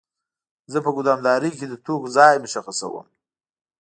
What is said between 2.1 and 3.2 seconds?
ځای مشخصوم.